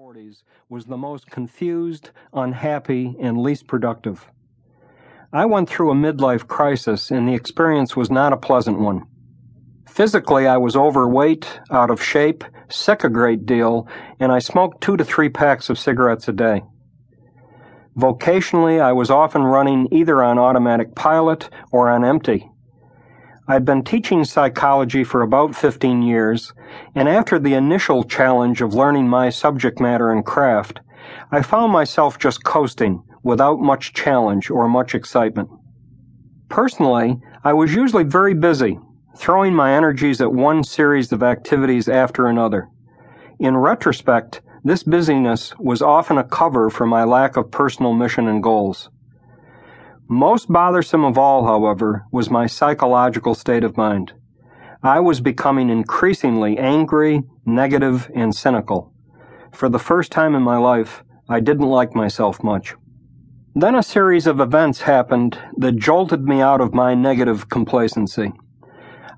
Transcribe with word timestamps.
40s 0.00 0.44
was 0.70 0.86
the 0.86 0.96
most 0.96 1.26
confused, 1.26 2.08
unhappy, 2.32 3.14
and 3.20 3.36
least 3.36 3.66
productive. 3.66 4.24
I 5.30 5.44
went 5.44 5.68
through 5.68 5.90
a 5.90 5.94
midlife 5.94 6.46
crisis, 6.46 7.10
and 7.10 7.28
the 7.28 7.34
experience 7.34 7.96
was 7.96 8.10
not 8.10 8.32
a 8.32 8.38
pleasant 8.38 8.80
one. 8.80 9.02
Physically, 9.86 10.46
I 10.46 10.56
was 10.56 10.74
overweight, 10.74 11.60
out 11.70 11.90
of 11.90 12.02
shape, 12.02 12.44
sick 12.70 13.04
a 13.04 13.10
great 13.10 13.44
deal, 13.44 13.88
and 14.18 14.32
I 14.32 14.38
smoked 14.38 14.80
two 14.80 14.96
to 14.96 15.04
three 15.04 15.28
packs 15.28 15.68
of 15.68 15.78
cigarettes 15.78 16.28
a 16.28 16.32
day. 16.32 16.62
Vocationally, 17.94 18.80
I 18.80 18.94
was 18.94 19.10
often 19.10 19.42
running 19.42 19.86
either 19.92 20.22
on 20.22 20.38
automatic 20.38 20.94
pilot 20.94 21.50
or 21.72 21.90
on 21.90 22.06
empty. 22.06 22.50
I'd 23.48 23.64
been 23.64 23.82
teaching 23.82 24.24
psychology 24.24 25.02
for 25.02 25.22
about 25.22 25.56
15 25.56 26.02
years, 26.02 26.52
and 26.94 27.08
after 27.08 27.38
the 27.38 27.54
initial 27.54 28.04
challenge 28.04 28.60
of 28.60 28.74
learning 28.74 29.08
my 29.08 29.30
subject 29.30 29.80
matter 29.80 30.10
and 30.12 30.24
craft, 30.24 30.80
I 31.32 31.42
found 31.42 31.72
myself 31.72 32.18
just 32.18 32.44
coasting 32.44 33.02
without 33.22 33.58
much 33.58 33.92
challenge 33.92 34.50
or 34.50 34.68
much 34.68 34.94
excitement. 34.94 35.50
Personally, 36.48 37.18
I 37.42 37.52
was 37.54 37.74
usually 37.74 38.04
very 38.04 38.34
busy, 38.34 38.78
throwing 39.16 39.54
my 39.54 39.72
energies 39.72 40.20
at 40.20 40.32
one 40.32 40.62
series 40.62 41.10
of 41.10 41.22
activities 41.22 41.88
after 41.88 42.26
another. 42.26 42.68
In 43.38 43.56
retrospect, 43.56 44.42
this 44.62 44.82
busyness 44.82 45.54
was 45.58 45.80
often 45.80 46.18
a 46.18 46.24
cover 46.24 46.68
for 46.68 46.86
my 46.86 47.04
lack 47.04 47.36
of 47.36 47.50
personal 47.50 47.94
mission 47.94 48.28
and 48.28 48.42
goals. 48.42 48.90
Most 50.12 50.48
bothersome 50.48 51.04
of 51.04 51.16
all, 51.16 51.46
however, 51.46 52.04
was 52.10 52.32
my 52.32 52.46
psychological 52.46 53.36
state 53.36 53.62
of 53.62 53.76
mind. 53.76 54.12
I 54.82 54.98
was 54.98 55.20
becoming 55.20 55.70
increasingly 55.70 56.58
angry, 56.58 57.22
negative, 57.46 58.10
and 58.12 58.34
cynical. 58.34 58.92
For 59.52 59.68
the 59.68 59.78
first 59.78 60.10
time 60.10 60.34
in 60.34 60.42
my 60.42 60.56
life, 60.56 61.04
I 61.28 61.38
didn't 61.38 61.68
like 61.68 61.94
myself 61.94 62.42
much. 62.42 62.74
Then 63.54 63.76
a 63.76 63.84
series 63.84 64.26
of 64.26 64.40
events 64.40 64.80
happened 64.80 65.38
that 65.58 65.76
jolted 65.76 66.24
me 66.24 66.40
out 66.40 66.60
of 66.60 66.74
my 66.74 66.92
negative 66.92 67.48
complacency. 67.48 68.32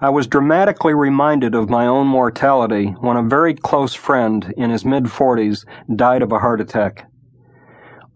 I 0.00 0.10
was 0.10 0.26
dramatically 0.26 0.94
reminded 0.94 1.54
of 1.54 1.70
my 1.70 1.86
own 1.86 2.08
mortality 2.08 2.96
when 2.98 3.16
a 3.16 3.22
very 3.22 3.54
close 3.54 3.94
friend 3.94 4.52
in 4.56 4.70
his 4.70 4.84
mid 4.84 5.04
40s 5.04 5.64
died 5.94 6.22
of 6.22 6.32
a 6.32 6.40
heart 6.40 6.60
attack. 6.60 7.09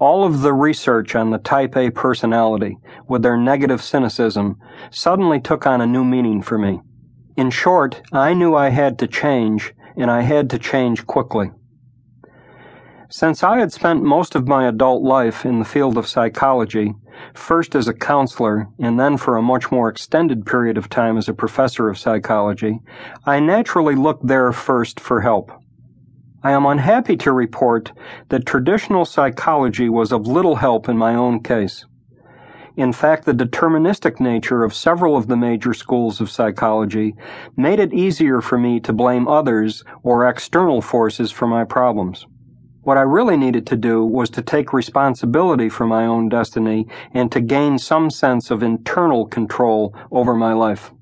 All 0.00 0.24
of 0.24 0.42
the 0.42 0.52
research 0.52 1.14
on 1.14 1.30
the 1.30 1.38
type 1.38 1.76
A 1.76 1.90
personality, 1.90 2.78
with 3.08 3.22
their 3.22 3.36
negative 3.36 3.82
cynicism, 3.82 4.58
suddenly 4.90 5.40
took 5.40 5.66
on 5.66 5.80
a 5.80 5.86
new 5.86 6.04
meaning 6.04 6.42
for 6.42 6.58
me. 6.58 6.80
In 7.36 7.50
short, 7.50 8.02
I 8.12 8.34
knew 8.34 8.54
I 8.54 8.70
had 8.70 8.98
to 8.98 9.06
change, 9.06 9.72
and 9.96 10.10
I 10.10 10.22
had 10.22 10.50
to 10.50 10.58
change 10.58 11.06
quickly. 11.06 11.52
Since 13.08 13.44
I 13.44 13.58
had 13.58 13.72
spent 13.72 14.02
most 14.02 14.34
of 14.34 14.48
my 14.48 14.66
adult 14.66 15.04
life 15.04 15.44
in 15.44 15.60
the 15.60 15.64
field 15.64 15.96
of 15.96 16.08
psychology, 16.08 16.94
first 17.32 17.76
as 17.76 17.86
a 17.86 17.94
counselor 17.94 18.68
and 18.80 18.98
then 18.98 19.16
for 19.16 19.36
a 19.36 19.42
much 19.42 19.70
more 19.70 19.88
extended 19.88 20.44
period 20.44 20.76
of 20.76 20.88
time 20.88 21.16
as 21.16 21.28
a 21.28 21.34
professor 21.34 21.88
of 21.88 21.98
psychology, 21.98 22.80
I 23.24 23.38
naturally 23.38 23.94
looked 23.94 24.26
there 24.26 24.52
first 24.52 24.98
for 24.98 25.20
help. 25.20 25.52
I 26.44 26.52
am 26.52 26.66
unhappy 26.66 27.16
to 27.16 27.32
report 27.32 27.90
that 28.28 28.44
traditional 28.44 29.06
psychology 29.06 29.88
was 29.88 30.12
of 30.12 30.26
little 30.26 30.56
help 30.56 30.90
in 30.90 30.98
my 30.98 31.14
own 31.14 31.42
case. 31.42 31.86
In 32.76 32.92
fact, 32.92 33.24
the 33.24 33.32
deterministic 33.32 34.20
nature 34.20 34.62
of 34.62 34.74
several 34.74 35.16
of 35.16 35.26
the 35.26 35.38
major 35.38 35.72
schools 35.72 36.20
of 36.20 36.30
psychology 36.30 37.14
made 37.56 37.80
it 37.80 37.94
easier 37.94 38.42
for 38.42 38.58
me 38.58 38.78
to 38.80 38.92
blame 38.92 39.26
others 39.26 39.84
or 40.02 40.28
external 40.28 40.82
forces 40.82 41.30
for 41.30 41.46
my 41.46 41.64
problems. 41.64 42.26
What 42.82 42.98
I 42.98 43.02
really 43.02 43.38
needed 43.38 43.66
to 43.68 43.76
do 43.76 44.04
was 44.04 44.28
to 44.30 44.42
take 44.42 44.74
responsibility 44.74 45.70
for 45.70 45.86
my 45.86 46.04
own 46.04 46.28
destiny 46.28 46.86
and 47.14 47.32
to 47.32 47.40
gain 47.40 47.78
some 47.78 48.10
sense 48.10 48.50
of 48.50 48.62
internal 48.62 49.24
control 49.26 49.94
over 50.12 50.34
my 50.34 50.52
life. 50.52 50.92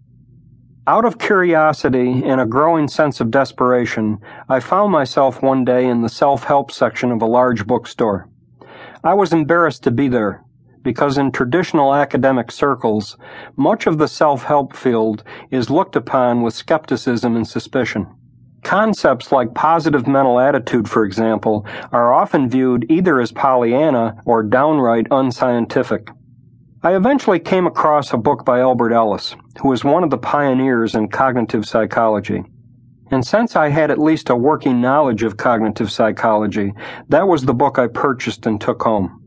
Out 0.84 1.04
of 1.04 1.16
curiosity 1.16 2.24
and 2.24 2.40
a 2.40 2.46
growing 2.46 2.88
sense 2.88 3.20
of 3.20 3.30
desperation, 3.30 4.18
I 4.48 4.58
found 4.58 4.90
myself 4.90 5.40
one 5.40 5.64
day 5.64 5.86
in 5.86 6.02
the 6.02 6.08
self 6.08 6.42
help 6.42 6.72
section 6.72 7.12
of 7.12 7.22
a 7.22 7.26
large 7.26 7.68
bookstore. 7.68 8.28
I 9.04 9.14
was 9.14 9.32
embarrassed 9.32 9.84
to 9.84 9.92
be 9.92 10.08
there, 10.08 10.42
because 10.82 11.18
in 11.18 11.30
traditional 11.30 11.94
academic 11.94 12.50
circles, 12.50 13.16
much 13.54 13.86
of 13.86 13.98
the 13.98 14.08
self 14.08 14.42
help 14.42 14.74
field 14.74 15.22
is 15.52 15.70
looked 15.70 15.94
upon 15.94 16.42
with 16.42 16.52
skepticism 16.52 17.36
and 17.36 17.46
suspicion. 17.46 18.08
Concepts 18.64 19.30
like 19.30 19.54
positive 19.54 20.08
mental 20.08 20.40
attitude, 20.40 20.88
for 20.88 21.04
example, 21.04 21.64
are 21.92 22.12
often 22.12 22.50
viewed 22.50 22.90
either 22.90 23.20
as 23.20 23.30
Pollyanna 23.30 24.20
or 24.24 24.42
downright 24.42 25.06
unscientific. 25.12 26.08
I 26.84 26.96
eventually 26.96 27.38
came 27.38 27.68
across 27.68 28.12
a 28.12 28.16
book 28.16 28.44
by 28.44 28.58
Albert 28.58 28.92
Ellis, 28.92 29.36
who 29.60 29.68
was 29.68 29.84
one 29.84 30.02
of 30.02 30.10
the 30.10 30.18
pioneers 30.18 30.96
in 30.96 31.06
cognitive 31.10 31.64
psychology. 31.64 32.42
And 33.12 33.24
since 33.24 33.54
I 33.54 33.68
had 33.68 33.92
at 33.92 34.00
least 34.00 34.30
a 34.30 34.34
working 34.34 34.80
knowledge 34.80 35.22
of 35.22 35.36
cognitive 35.36 35.92
psychology, 35.92 36.72
that 37.08 37.28
was 37.28 37.44
the 37.44 37.54
book 37.54 37.78
I 37.78 37.86
purchased 37.86 38.46
and 38.46 38.60
took 38.60 38.82
home. 38.82 39.22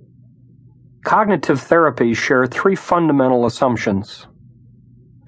Cognitive 1.05 1.61
therapies 1.61 2.17
share 2.17 2.45
three 2.45 2.75
fundamental 2.75 3.45
assumptions. 3.45 4.27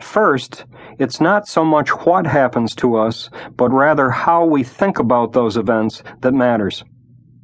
First, 0.02 0.66
it's 1.00 1.22
not 1.22 1.48
so 1.48 1.64
much 1.64 1.92
what 1.92 2.28
happens 2.28 2.76
to 2.76 2.98
us, 2.98 3.30
but 3.56 3.72
rather 3.72 4.10
how 4.10 4.44
we 4.44 4.64
think 4.64 5.00
about 5.00 5.32
those 5.32 5.56
events 5.56 6.04
that 6.20 6.34
matters. 6.34 6.84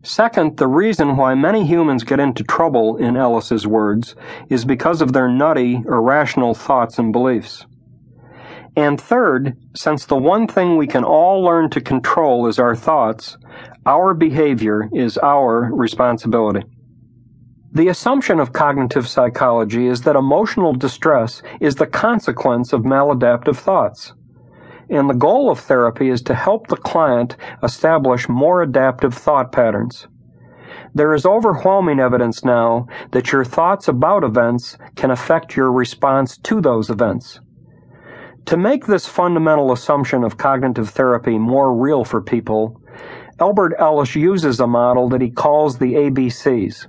Second, 0.06 0.58
the 0.58 0.68
reason 0.68 1.16
why 1.16 1.34
many 1.34 1.66
humans 1.66 2.03
get 2.03 2.19
into 2.19 2.44
trouble, 2.44 2.97
in 2.97 3.16
Ellis's 3.16 3.66
words, 3.66 4.16
is 4.50 4.66
because 4.66 5.02
of 5.02 5.14
their 5.14 5.30
nutty, 5.30 5.75
irrational 5.75 6.53
thoughts 6.53 7.00
and 7.00 7.14
beliefs. 7.14 7.66
And 8.75 9.00
third, 9.00 9.56
since 9.75 10.06
the 10.06 10.18
one 10.18 10.46
thing 10.46 10.75
we 10.75 10.88
can 10.88 11.06
all 11.06 11.42
learn 11.42 11.69
to 11.69 11.80
control 11.80 12.47
is 12.47 12.59
our 12.59 12.75
thoughts, 12.75 13.38
our 13.86 14.13
behavior 14.13 14.90
is 14.94 15.18
our 15.19 15.72
responsibility. 15.74 16.66
The 17.72 17.88
assumption 17.88 18.42
of 18.42 18.52
cognitive 18.52 19.08
psychology 19.08 19.88
is 19.88 20.02
that 20.02 20.18
emotional 20.18 20.74
distress 20.74 21.42
is 21.62 21.75
the 21.75 21.88
consequence 21.88 22.74
of 22.74 22.81
maladaptive 22.81 23.56
thoughts 23.56 24.12
and 24.90 25.10
the 25.10 25.14
goal 25.14 25.50
of 25.50 25.60
therapy 25.60 26.10
is 26.10 26.22
to 26.24 26.36
help 26.36 26.68
the 26.68 26.78
client 26.78 27.36
establish 27.62 28.30
more 28.30 28.62
adaptive 28.62 29.14
thought 29.14 29.52
patterns. 29.52 30.08
There 30.96 31.14
is 31.14 31.26
overwhelming 31.26 32.00
evidence 32.00 32.44
now 32.44 32.88
that 33.12 33.32
your 33.32 33.44
thoughts 33.44 33.88
about 33.88 34.24
events 34.24 34.78
can 34.96 35.12
affect 35.12 35.56
your 35.56 35.72
response 35.72 36.38
to 36.38 36.62
those 36.62 36.90
events. 36.90 37.40
To 38.46 38.58
make 38.58 38.86
this 38.86 39.08
fundamental 39.08 39.72
assumption 39.72 40.24
of 40.24 40.38
cognitive 40.38 40.90
therapy 40.90 41.38
more 41.38 41.74
real 41.74 42.04
for 42.04 42.22
people, 42.22 42.82
Albert 43.40 43.74
Ellis 43.80 44.16
uses 44.16 44.60
a 44.60 44.68
model 44.68 45.10
that 45.10 45.22
he 45.22 45.32
calls 45.32 45.78
the 45.78 45.94
ABCs. 45.94 46.88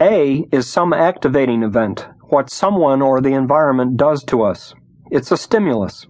A 0.00 0.46
is 0.50 0.66
some 0.66 0.92
activating 0.92 1.62
event, 1.62 2.06
what 2.28 2.50
someone 2.50 3.00
or 3.00 3.20
the 3.20 3.32
environment 3.32 3.96
does 3.96 4.24
to 4.24 4.42
us. 4.42 4.74
It's 5.10 5.30
a 5.30 5.36
stimulus. 5.36 6.06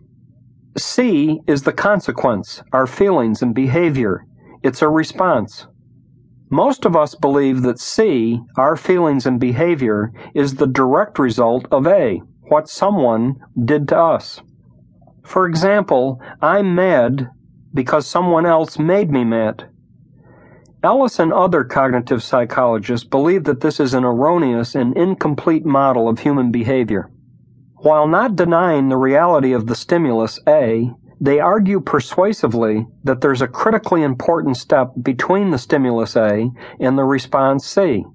C 0.76 1.40
is 1.46 1.62
the 1.62 1.72
consequence, 1.72 2.60
our 2.72 2.88
feelings 2.88 3.42
and 3.42 3.54
behavior. 3.54 4.26
It's 4.62 4.82
a 4.82 4.88
response. 4.88 5.68
Most 6.50 6.84
of 6.84 6.96
us 6.96 7.14
believe 7.14 7.62
that 7.62 7.78
C, 7.78 8.40
our 8.56 8.76
feelings 8.76 9.24
and 9.24 9.38
behavior, 9.38 10.12
is 10.34 10.56
the 10.56 10.66
direct 10.66 11.20
result 11.20 11.66
of 11.70 11.86
A, 11.86 12.22
what 12.48 12.68
someone 12.68 13.36
did 13.64 13.86
to 13.88 13.98
us. 13.98 14.40
For 15.22 15.46
example, 15.46 16.20
I'm 16.42 16.74
mad 16.74 17.30
because 17.72 18.06
someone 18.06 18.44
else 18.44 18.76
made 18.76 19.10
me 19.10 19.22
mad. 19.24 19.68
Ellis 20.82 21.18
and 21.18 21.32
other 21.32 21.62
cognitive 21.62 22.22
psychologists 22.22 23.06
believe 23.06 23.44
that 23.44 23.60
this 23.60 23.78
is 23.78 23.94
an 23.94 24.04
erroneous 24.04 24.74
and 24.74 24.96
incomplete 24.96 25.64
model 25.64 26.08
of 26.08 26.18
human 26.18 26.50
behavior. 26.50 27.10
While 27.84 28.08
not 28.08 28.34
denying 28.34 28.88
the 28.88 28.96
reality 28.96 29.52
of 29.52 29.66
the 29.66 29.74
stimulus 29.74 30.40
A, 30.48 30.90
they 31.20 31.38
argue 31.38 31.80
persuasively 31.80 32.86
that 33.02 33.20
there's 33.20 33.42
a 33.42 33.46
critically 33.46 34.02
important 34.02 34.56
step 34.56 34.92
between 35.02 35.50
the 35.50 35.58
stimulus 35.58 36.16
A 36.16 36.50
and 36.80 36.96
the 36.96 37.04
response 37.04 37.66
C. 37.66 38.06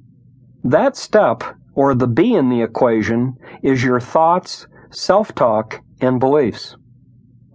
That 0.64 0.98
step, 0.98 1.44
or 1.76 1.94
the 1.94 2.08
B 2.08 2.34
in 2.34 2.50
the 2.50 2.64
equation, 2.64 3.36
is 3.62 3.84
your 3.84 4.00
thoughts, 4.00 4.66
self 4.90 5.36
talk, 5.36 5.82
and 6.02 6.20
beliefs. 6.20 6.76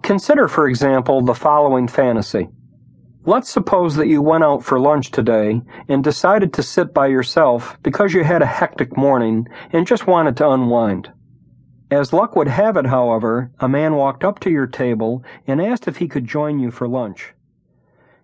Consider, 0.03 0.47
for 0.47 0.69
example, 0.69 1.21
the 1.21 1.35
following 1.35 1.89
fantasy. 1.89 2.49
Let's 3.25 3.51
suppose 3.51 3.97
that 3.97 4.07
you 4.07 4.23
went 4.23 4.45
out 4.45 4.63
for 4.63 4.79
lunch 4.79 5.11
today 5.11 5.63
and 5.89 6.05
decided 6.05 6.53
to 6.53 6.63
sit 6.63 6.95
by 6.95 7.09
yourself 7.09 7.77
because 7.83 8.15
you 8.15 8.23
had 8.23 8.41
a 8.41 8.47
hectic 8.47 8.97
morning 8.97 9.49
and 9.73 9.85
just 9.85 10.07
wanted 10.07 10.37
to 10.37 10.49
unwind. 10.49 11.11
As 11.91 12.13
luck 12.13 12.35
would 12.35 12.49
have 12.49 12.77
it, 12.77 12.87
however, 12.87 13.51
a 13.61 13.69
man 13.69 13.95
walked 13.95 14.25
up 14.25 14.41
to 14.41 14.51
your 14.51 14.67
table 14.67 15.23
and 15.47 15.61
asked 15.61 15.87
if 15.87 15.99
he 15.99 16.09
could 16.09 16.27
join 16.27 16.59
you 16.59 16.71
for 16.71 16.89
lunch. 16.89 17.35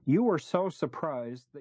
You 0.07 0.23
were 0.25 0.39
so 0.39 0.71
surprised 0.71 1.45
that 1.53 1.59